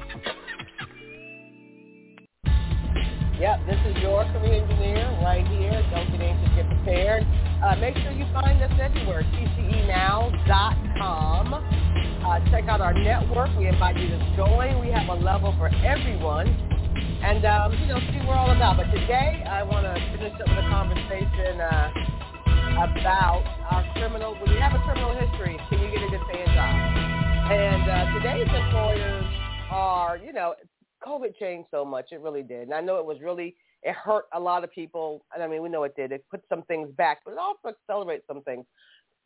Yep, 3.38 3.66
this 3.66 3.78
is 3.88 3.98
your 4.00 4.24
career 4.24 4.64
engineer 4.64 5.04
right 5.22 5.46
here. 5.48 5.84
Don't 5.90 6.10
get 6.12 6.22
anxious, 6.22 6.48
get 6.56 6.66
prepared. 6.66 7.26
Uh, 7.62 7.76
make 7.76 7.94
sure 7.96 8.10
you 8.12 8.24
find 8.32 8.62
us 8.62 8.72
everywhere, 8.80 9.22
tcenow.com. 9.34 10.30
Check 12.50 12.69
out 12.69 12.80
our 12.80 12.92
network. 12.95 13.50
We 13.57 13.69
invite 13.69 13.97
you 13.97 14.09
to 14.09 14.19
join. 14.37 14.80
We 14.80 14.90
have 14.90 15.09
a 15.09 15.14
level 15.14 15.54
for 15.59 15.69
everyone. 15.87 16.49
and 17.23 17.45
um, 17.45 17.73
you 17.78 17.87
know 17.87 17.99
see 18.11 18.19
what 18.26 18.28
we're 18.28 18.35
all 18.35 18.50
about. 18.50 18.76
But 18.76 18.90
today 18.90 19.45
I 19.47 19.62
want 19.62 19.85
to 19.87 19.95
finish 20.16 20.35
up 20.35 20.49
with 20.49 20.59
a 20.59 20.69
conversation 20.69 21.61
uh, 21.61 21.92
about 22.90 23.45
our 23.71 23.85
criminal. 23.95 24.35
When 24.35 24.50
you 24.52 24.61
have 24.61 24.75
a 24.75 24.83
criminal 24.85 25.14
history, 25.14 25.59
can 25.69 25.78
you 25.80 25.90
get 25.92 26.02
a 26.02 26.11
good 26.11 26.26
paying 26.33 26.47
job? 26.47 26.75
And 27.52 27.85
uh, 27.88 28.14
today's 28.19 28.49
employers 28.49 29.25
are, 29.71 30.19
you 30.19 30.33
know, 30.33 30.54
COVID 31.07 31.37
changed 31.38 31.69
so 31.71 31.85
much. 31.85 32.07
It 32.12 32.21
really 32.21 32.42
did. 32.42 32.62
And 32.62 32.75
I 32.75 32.80
know 32.80 32.99
it 32.99 33.04
was 33.07 33.19
really, 33.21 33.57
it 33.83 33.95
hurt 33.95 34.25
a 34.35 34.40
lot 34.40 34.64
of 34.64 34.73
people. 34.73 35.25
And 35.35 35.42
I 35.42 35.47
mean, 35.47 35.62
we 35.62 35.69
know 35.69 35.85
it 35.85 35.95
did. 35.97 36.12
It 36.12 36.25
put 36.30 36.42
some 36.49 36.62
things 36.64 36.90
back, 36.97 37.19
but 37.25 37.33
it 37.33 37.38
also 37.38 37.69
accelerates 37.69 38.26
some 38.26 38.42
things. 38.42 38.64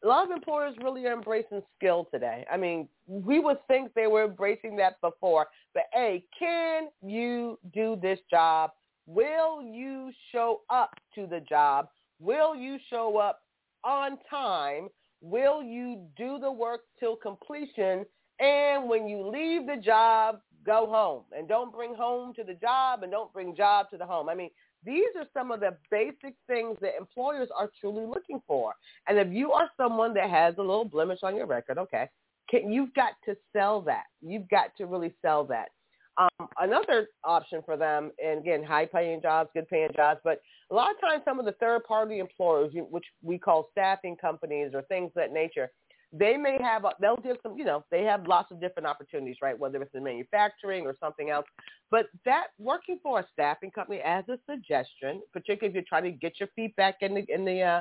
A 0.05 0.07
lot 0.07 0.25
of 0.27 0.33
employers 0.33 0.75
really 0.83 1.07
are 1.07 1.15
embracing 1.15 1.63
skill 1.77 2.07
today. 2.13 2.45
I 2.53 2.59
mean, 2.59 2.89
we 3.07 3.41
would 3.41 3.67
think 3.67 3.95
they 3.95 4.07
were 4.07 4.25
embracing 4.25 4.77
that 4.77 5.01
before. 5.01 5.47
But, 5.73 5.85
hey, 5.95 6.25
can 6.39 6.89
you 7.03 7.59
do 7.73 7.99
this 8.01 8.19
job? 8.31 8.73
Will 9.07 9.63
you 9.63 10.13
show 10.31 10.61
up 10.69 10.91
to 11.15 11.27
the 11.27 11.41
job? 11.41 11.89
Will 12.21 12.55
you 12.55 12.79
show 12.91 13.17
up 13.17 13.41
on 13.83 14.19
time? 14.29 14.89
Will 15.23 15.63
you 15.63 16.07
do 16.19 16.39
the 16.39 16.53
work 16.53 16.83
till 17.01 17.17
completion? 17.17 18.05
And 18.41 18.89
when 18.89 19.09
you 19.09 19.27
leave 19.27 19.67
the 19.67 19.81
job, 19.83 20.41
go 20.67 20.87
home 20.87 21.23
and 21.37 21.49
don't 21.49 21.73
bring 21.73 21.95
home 21.95 22.35
to 22.35 22.45
the 22.45 22.55
job 22.55 23.03
and 23.03 23.13
don't 23.13 23.33
bring 23.33 23.55
job 23.55 23.91
to 23.91 23.97
the 23.97 24.07
home. 24.07 24.29
I 24.29 24.35
mean, 24.35 24.51
these 24.85 25.09
are 25.17 25.27
some 25.33 25.51
of 25.51 25.61
the 25.61 25.77
basic 25.91 26.35
things 26.47 26.77
that 26.81 26.93
employers 26.99 27.49
are 27.57 27.71
truly 27.81 28.07
looking 28.07 28.41
for. 28.47 28.75
And 29.09 29.19
if 29.19 29.33
you 29.33 29.53
are 29.53 29.71
someone 29.77 30.15
that 30.15 30.31
has 30.31 30.55
a 30.59 30.63
little 30.63 30.85
blemish 30.85 31.21
on 31.23 31.37
your 31.37 31.47
record, 31.47 31.79
okay, 31.79 32.09
can, 32.51 32.73
you've 32.73 32.95
got 32.95 33.13
to 33.25 33.37
sell 33.53 33.81
that. 33.83 34.05
You've 34.21 34.49
got 34.49 34.77
to 34.79 34.87
really 34.87 35.15
sell 35.23 35.45
that. 35.45 35.69
Um, 36.17 36.49
another 36.61 37.09
option 37.25 37.61
for 37.65 37.77
them, 37.77 38.13
and 38.25 38.39
again, 38.39 38.63
high-paying 38.63 39.21
jobs, 39.21 39.51
good-paying 39.53 39.91
jobs, 39.97 40.21
but 40.23 40.41
a 40.71 40.75
lot 40.75 40.91
of 40.91 41.01
times 41.01 41.23
some 41.25 41.41
of 41.41 41.45
the 41.45 41.53
third-party 41.53 42.21
employers, 42.21 42.73
which 42.73 43.05
we 43.23 43.37
call 43.37 43.69
staffing 43.73 44.17
companies 44.17 44.71
or 44.75 44.83
things 44.83 45.09
of 45.09 45.15
that 45.15 45.33
nature, 45.33 45.71
they 46.17 46.37
may 46.37 46.59
have, 46.63 46.85
they'll 47.01 47.17
give 47.17 47.37
some, 47.43 47.59
you 47.59 47.65
know, 47.65 47.85
they 47.91 48.05
have 48.05 48.27
lots 48.27 48.53
of 48.53 48.61
different 48.61 48.87
opportunities, 48.87 49.37
right? 49.43 49.59
Whether 49.59 49.83
it's 49.83 49.95
in 49.95 50.05
manufacturing 50.05 50.87
or 50.87 50.95
something 51.01 51.31
else. 51.31 51.47
But 51.91 52.07
that 52.25 52.49
working 52.59 53.01
for 53.03 53.21
a 53.21 53.27
staffing 53.33 53.73
company 53.73 54.01
as 54.05 54.25
a 54.29 54.39
suggestion, 54.49 55.23
particularly 55.33 55.69
if 55.71 55.75
you're 55.75 55.85
trying 55.89 56.05
to 56.05 56.13
get 56.13 56.39
your 56.39 56.49
feet 56.55 56.75
back 56.77 56.97
in 57.01 57.15
the, 57.15 57.25
in 57.29 57.45
the 57.45 57.61
uh, 57.61 57.81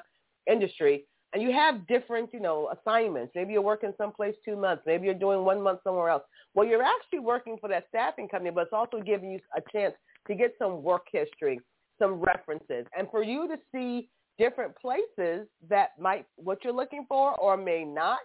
industry, 0.51 1.05
and 1.33 1.41
you 1.41 1.51
have 1.51 1.87
different, 1.87 2.29
you 2.31 2.39
know, 2.39 2.71
assignments. 2.79 3.33
Maybe 3.35 3.53
you're 3.53 3.61
working 3.61 3.91
someplace 3.97 4.35
two 4.45 4.55
months. 4.55 4.83
Maybe 4.85 5.05
you're 5.05 5.15
doing 5.15 5.43
one 5.43 5.61
month 5.61 5.79
somewhere 5.83 6.09
else. 6.09 6.23
Well, 6.53 6.67
you're 6.67 6.83
actually 6.83 7.19
working 7.19 7.57
for 7.59 7.69
that 7.69 7.85
staffing 7.89 8.27
company, 8.27 8.51
but 8.51 8.61
it's 8.61 8.73
also 8.73 8.99
giving 8.99 9.31
you 9.31 9.39
a 9.55 9.61
chance 9.71 9.95
to 10.27 10.35
get 10.35 10.53
some 10.59 10.83
work 10.83 11.05
history, 11.11 11.59
some 11.99 12.21
references, 12.21 12.85
and 12.97 13.07
for 13.09 13.23
you 13.23 13.47
to 13.47 13.57
see 13.73 14.09
different 14.37 14.73
places 14.77 15.47
that 15.69 15.89
might 15.99 16.25
what 16.35 16.63
you're 16.63 16.73
looking 16.73 17.05
for 17.07 17.35
or 17.39 17.57
may 17.57 17.83
not. 17.83 18.19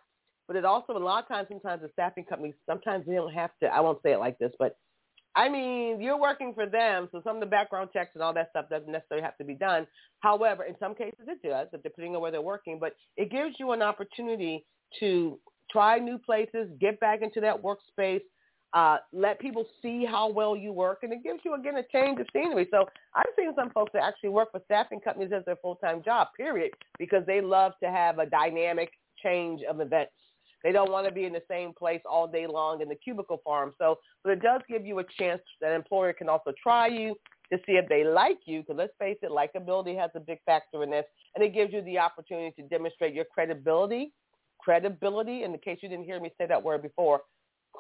But 0.47 0.57
it 0.57 0.65
also 0.65 0.97
a 0.97 0.99
lot 0.99 1.25
of 1.25 1.29
times, 1.29 1.49
sometimes 1.51 1.83
the 1.83 1.91
staffing 1.93 2.25
companies, 2.25 2.55
sometimes 2.67 3.05
they 3.07 3.15
don't 3.15 3.33
have 3.33 3.51
to. 3.63 3.69
I 3.69 3.81
won't 3.81 4.03
say 4.03 4.13
it 4.13 4.19
like 4.19 4.39
this, 4.39 4.53
but 4.59 4.77
I 5.37 5.49
mean, 5.49 6.01
you're 6.01 6.19
working 6.19 6.55
for 6.55 6.67
them, 6.67 7.09
so 7.13 7.21
some 7.23 7.37
of 7.37 7.41
the 7.41 7.47
background 7.47 7.91
checks 7.93 8.11
and 8.15 8.23
all 8.23 8.33
that 8.35 8.49
stuff 8.51 8.69
doesn't 8.71 8.91
necessarily 8.91 9.25
have 9.25 9.37
to 9.37 9.45
be 9.45 9.55
done. 9.55 9.87
However, 10.21 10.65
in 10.65 10.75
some 10.81 10.95
cases 10.95 11.21
it 11.29 11.47
does, 11.47 11.69
depending 11.83 12.17
on 12.17 12.23
where 12.23 12.31
they're 12.33 12.41
working. 12.41 12.79
But 12.81 12.95
it 13.17 13.31
gives 13.31 13.57
you 13.59 13.73
an 13.73 13.83
opportunity 13.83 14.65
to 15.01 15.39
try 15.71 15.99
new 15.99 16.19
places, 16.19 16.69
get 16.81 16.99
back 16.99 17.21
into 17.23 17.41
that 17.43 17.63
workspace, 17.63 18.23
uh, 18.73 18.99
let 19.13 19.41
people 19.41 19.67
see 19.81 20.05
how 20.05 20.31
well 20.31 20.57
you 20.57 20.73
work, 20.73 20.99
and 21.03 21.13
it 21.13 21.23
gives 21.23 21.41
you 21.45 21.55
again 21.55 21.77
a 21.77 21.85
change 21.93 22.21
of 22.21 22.27
scenery. 22.33 22.69
So 22.71 22.87
I've 23.15 23.27
seen 23.37 23.53
some 23.57 23.71
folks 23.71 23.93
that 23.95 24.03
actually 24.03 24.31
work 24.31 24.53
for 24.53 24.61
staffing 24.67 25.01
companies 25.01 25.33
as 25.35 25.45
their 25.45 25.57
full-time 25.57 26.03
job, 26.03 26.29
period, 26.37 26.73
because 26.99 27.25
they 27.27 27.41
love 27.41 27.73
to 27.83 27.91
have 27.91 28.19
a 28.19 28.27
dynamic 28.27 28.91
change 29.23 29.63
of 29.69 29.81
events. 29.81 30.13
They 30.65 30.73
don't 30.73 30.91
want 30.91 31.07
to 31.07 31.13
be 31.13 31.25
in 31.25 31.33
the 31.33 31.43
same 31.49 31.73
place 31.73 32.01
all 32.05 32.27
day 32.27 32.47
long 32.47 32.83
in 32.83 32.89
the 32.89 32.97
cubicle 32.97 33.41
farm. 33.45 33.75
So, 33.79 33.99
but 34.25 34.33
it 34.33 34.43
does 34.43 34.61
give 34.69 34.85
you 34.85 34.99
a 34.99 35.05
chance 35.19 35.41
that 35.61 35.71
an 35.71 35.77
employer 35.77 36.13
can 36.13 36.29
also 36.29 36.53
try 36.61 36.89
you 36.89 37.15
to 37.53 37.59
see 37.65 37.73
if 37.73 37.89
they 37.89 38.05
like 38.05 38.41
you. 38.45 38.61
Because 38.61 38.77
let's 38.77 38.93
face 38.99 39.17
it, 39.23 39.31
likability 39.31 39.97
has 39.99 40.11
a 40.15 40.21
big 40.21 40.39
factor 40.45 40.83
in 40.83 40.91
this, 40.91 41.05
and 41.35 41.45
it 41.45 41.55
gives 41.55 41.73
you 41.73 41.83
the 41.83 41.99
opportunity 41.99 42.51
to 42.61 42.69
demonstrate 42.69 43.15
your 43.15 43.25
credibility. 43.25 44.13
Credibility, 44.59 45.45
in 45.45 45.53
the 45.53 45.59
case 45.59 45.79
you 45.81 45.89
didn't 45.89 46.05
hear 46.05 46.21
me 46.21 46.31
say 46.37 46.47
that 46.47 46.63
word 46.63 46.83
before, 46.83 47.21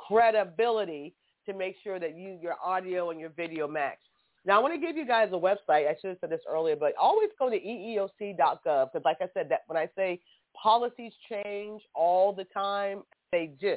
credibility 0.06 1.14
to 1.46 1.54
make 1.54 1.76
sure 1.82 1.98
that 1.98 2.16
you 2.16 2.38
your 2.40 2.56
audio 2.64 3.10
and 3.10 3.18
your 3.18 3.30
video 3.30 3.66
match. 3.66 3.98
Now 4.44 4.58
I 4.58 4.62
want 4.62 4.74
to 4.74 4.80
give 4.80 4.96
you 4.96 5.06
guys 5.06 5.28
a 5.32 5.36
website. 5.36 5.88
I 5.88 5.96
should 6.00 6.10
have 6.10 6.18
said 6.20 6.30
this 6.30 6.40
earlier, 6.48 6.76
but 6.76 6.94
always 7.00 7.30
go 7.38 7.50
to 7.50 7.58
eeoc.gov 7.58 8.92
because, 8.92 9.04
like 9.04 9.18
I 9.20 9.28
said, 9.34 9.48
that 9.50 9.60
when 9.66 9.76
I 9.76 9.88
say 9.96 10.20
policies 10.60 11.12
change 11.30 11.82
all 11.94 12.32
the 12.32 12.44
time, 12.44 13.02
they 13.32 13.52
do. 13.60 13.76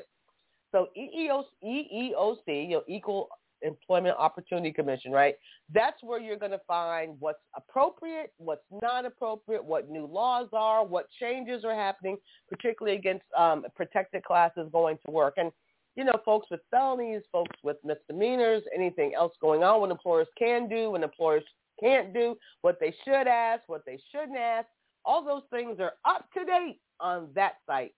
So 0.71 0.87
EEOC, 0.97 1.43
EEOC, 1.63 2.69
you 2.69 2.75
know, 2.75 2.83
Equal 2.87 3.27
Employment 3.61 4.15
Opportunity 4.17 4.71
Commission, 4.71 5.11
right? 5.11 5.35
That's 5.73 6.01
where 6.01 6.19
you're 6.19 6.37
going 6.37 6.51
to 6.51 6.61
find 6.67 7.15
what's 7.19 7.41
appropriate, 7.55 8.31
what's 8.37 8.63
not 8.81 9.05
appropriate, 9.05 9.63
what 9.63 9.89
new 9.89 10.05
laws 10.05 10.47
are, 10.53 10.85
what 10.85 11.07
changes 11.19 11.63
are 11.65 11.75
happening, 11.75 12.17
particularly 12.49 12.97
against 12.97 13.25
um, 13.37 13.65
protected 13.75 14.23
classes 14.23 14.69
going 14.71 14.97
to 15.05 15.11
work. 15.11 15.35
And 15.37 15.51
you 15.95 16.03
know, 16.03 16.19
folks 16.23 16.47
with 16.49 16.61
felonies, 16.69 17.21
folks 17.31 17.55
with 17.63 17.77
misdemeanors, 17.83 18.63
anything 18.75 19.13
else 19.15 19.33
going 19.41 19.63
on, 19.63 19.81
what 19.81 19.91
employers 19.91 20.27
can 20.37 20.69
do, 20.69 20.91
what 20.91 21.03
employers 21.03 21.43
can't 21.79 22.13
do, 22.13 22.35
what 22.61 22.79
they 22.79 22.93
should 23.03 23.27
ask, 23.27 23.63
what 23.67 23.83
they 23.85 23.99
shouldn't 24.11 24.37
ask. 24.37 24.67
All 25.03 25.23
those 25.23 25.43
things 25.49 25.79
are 25.79 25.93
up 26.05 26.25
to 26.37 26.45
date 26.45 26.79
on 26.99 27.29
that 27.35 27.55
site 27.65 27.93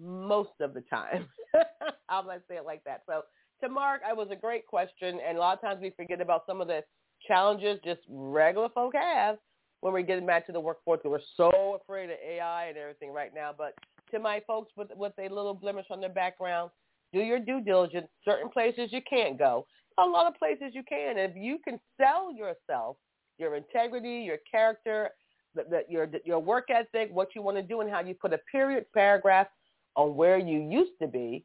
most 0.00 0.50
of 0.60 0.74
the 0.74 0.82
time. 0.82 1.26
I'll 2.08 2.26
let 2.26 2.42
say 2.48 2.56
it 2.56 2.66
like 2.66 2.82
that. 2.84 3.02
So 3.06 3.22
to 3.62 3.68
Mark, 3.68 4.02
it 4.08 4.16
was 4.16 4.28
a 4.30 4.36
great 4.36 4.66
question, 4.66 5.20
and 5.26 5.38
a 5.38 5.40
lot 5.40 5.54
of 5.54 5.60
times 5.60 5.80
we 5.80 5.90
forget 5.90 6.20
about 6.20 6.42
some 6.46 6.60
of 6.60 6.66
the 6.66 6.82
challenges 7.26 7.78
just 7.84 8.00
regular 8.08 8.68
folk 8.70 8.94
have 8.94 9.36
when 9.80 9.92
we're 9.92 10.02
getting 10.02 10.26
back 10.26 10.46
to 10.46 10.52
the 10.52 10.60
workforce. 10.60 11.00
We're 11.04 11.20
so 11.36 11.78
afraid 11.80 12.10
of 12.10 12.16
AI 12.26 12.66
and 12.66 12.76
everything 12.76 13.12
right 13.12 13.32
now. 13.32 13.52
But 13.56 13.74
to 14.10 14.18
my 14.18 14.40
folks 14.46 14.72
with 14.76 14.88
with 14.96 15.12
a 15.18 15.28
little 15.32 15.54
blemish 15.54 15.86
on 15.90 16.00
their 16.00 16.10
background, 16.10 16.70
do 17.12 17.20
your 17.20 17.38
due 17.38 17.60
diligence. 17.60 18.08
Certain 18.24 18.48
places 18.48 18.88
you 18.90 19.00
can't 19.08 19.38
go. 19.38 19.66
A 19.98 20.04
lot 20.04 20.26
of 20.26 20.34
places 20.38 20.72
you 20.72 20.82
can. 20.88 21.18
If 21.18 21.32
you 21.36 21.58
can 21.62 21.78
sell 22.00 22.32
yourself, 22.32 22.96
your 23.38 23.56
integrity, 23.56 24.22
your 24.24 24.38
character, 24.50 25.10
the, 25.54 25.64
the, 25.68 25.82
your 25.88 26.08
your 26.24 26.38
work 26.38 26.68
ethic, 26.70 27.10
what 27.12 27.28
you 27.34 27.42
want 27.42 27.58
to 27.58 27.62
do, 27.62 27.80
and 27.80 27.90
how 27.90 28.00
you 28.00 28.14
put 28.14 28.32
a 28.32 28.38
period 28.50 28.86
paragraph 28.94 29.48
on 29.96 30.16
where 30.16 30.38
you 30.38 30.60
used 30.60 30.92
to 31.00 31.06
be, 31.06 31.44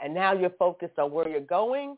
and 0.00 0.12
now 0.12 0.34
you're 0.34 0.50
focused 0.58 0.98
on 0.98 1.10
where 1.10 1.28
you're 1.28 1.40
going. 1.40 1.96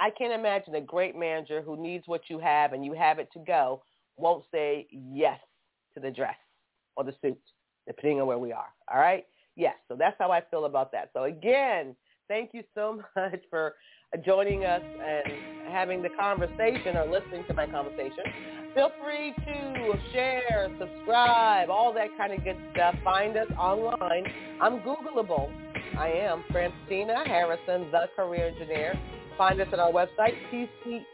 I 0.00 0.10
can't 0.10 0.32
imagine 0.32 0.74
a 0.74 0.80
great 0.80 1.16
manager 1.16 1.62
who 1.62 1.80
needs 1.80 2.04
what 2.06 2.22
you 2.28 2.38
have 2.38 2.72
and 2.72 2.84
you 2.84 2.92
have 2.92 3.18
it 3.18 3.28
to 3.32 3.40
go 3.40 3.82
won't 4.16 4.44
say 4.52 4.86
yes 4.90 5.40
to 5.94 6.00
the 6.00 6.10
dress 6.10 6.36
or 6.96 7.02
the 7.02 7.14
suit, 7.20 7.38
depending 7.86 8.20
on 8.20 8.28
where 8.28 8.38
we 8.38 8.52
are. 8.52 8.68
All 8.92 9.00
right 9.00 9.24
yes, 9.58 9.74
so 9.88 9.96
that's 9.98 10.16
how 10.18 10.30
I 10.30 10.40
feel 10.50 10.64
about 10.64 10.90
that. 10.92 11.10
So 11.12 11.24
again, 11.24 11.94
thank 12.28 12.54
you 12.54 12.62
so 12.74 13.02
much 13.16 13.40
for 13.50 13.74
joining 14.24 14.64
us 14.64 14.80
and 14.82 15.70
having 15.70 16.00
the 16.02 16.08
conversation 16.18 16.96
or 16.96 17.06
listening 17.10 17.44
to 17.48 17.54
my 17.54 17.66
conversation. 17.66 18.24
Feel 18.74 18.90
free 19.02 19.34
to 19.44 19.92
share, 20.12 20.68
subscribe, 20.78 21.68
all 21.68 21.92
that 21.92 22.08
kind 22.16 22.32
of 22.32 22.42
good 22.44 22.56
stuff. 22.72 22.94
Find 23.04 23.36
us 23.36 23.50
online. 23.58 24.24
I'm 24.62 24.80
Googleable. 24.80 25.50
I 25.98 26.08
am 26.08 26.44
Francina 26.52 27.26
Harrison, 27.26 27.90
the 27.90 28.08
career 28.14 28.46
engineer. 28.48 28.98
Find 29.36 29.60
us 29.60 29.68
at 29.72 29.78
our 29.78 29.92
website, 29.92 30.34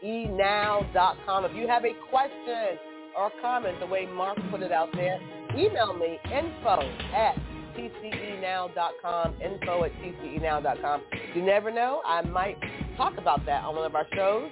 tcenow.com. 0.03 1.45
If 1.45 1.55
you 1.55 1.67
have 1.67 1.85
a 1.85 1.93
question 2.09 2.77
or 3.17 3.31
comment, 3.41 3.79
the 3.79 3.87
way 3.87 4.05
Mark 4.05 4.37
put 4.51 4.61
it 4.61 4.71
out 4.71 4.89
there, 4.93 5.19
email 5.55 5.93
me 5.93 6.19
info 6.25 6.81
at 7.15 7.35
tcenow.com, 7.75 9.35
info 9.41 9.83
at 9.83 9.91
tcenow.com. 9.93 11.01
You 11.33 11.41
never 11.41 11.71
know, 11.71 12.01
I 12.05 12.21
might 12.21 12.57
talk 12.97 13.17
about 13.17 13.45
that 13.45 13.63
on 13.63 13.75
one 13.75 13.85
of 13.85 13.95
our 13.95 14.07
shows. 14.15 14.49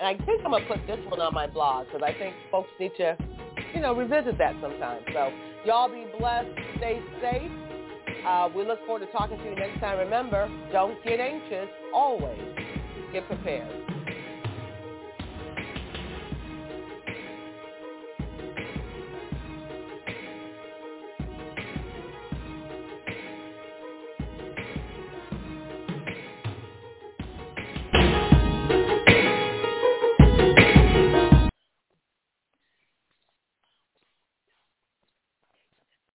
And 0.00 0.08
I 0.08 0.24
think 0.24 0.42
I'm 0.44 0.50
going 0.50 0.62
to 0.62 0.68
put 0.68 0.86
this 0.86 0.98
one 1.08 1.20
on 1.20 1.34
my 1.34 1.46
blog 1.46 1.86
because 1.86 2.02
I 2.02 2.18
think 2.18 2.34
folks 2.50 2.70
need 2.78 2.92
to, 2.96 3.16
you 3.74 3.80
know, 3.80 3.94
revisit 3.94 4.38
that 4.38 4.54
sometime. 4.62 5.02
So 5.12 5.30
y'all 5.66 5.88
be 5.88 6.06
blessed. 6.18 6.48
Stay 6.78 7.02
safe. 7.20 7.52
Uh, 8.26 8.48
we 8.54 8.64
look 8.64 8.84
forward 8.86 9.06
to 9.06 9.12
talking 9.12 9.38
to 9.38 9.44
you 9.44 9.56
next 9.56 9.80
time. 9.80 9.98
Remember, 9.98 10.48
don't 10.72 11.02
get 11.04 11.20
anxious. 11.20 11.68
Always 11.92 12.38
get 13.12 13.26
prepared. 13.26 13.89